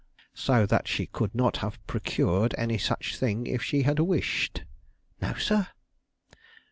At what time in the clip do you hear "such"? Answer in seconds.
2.79-3.17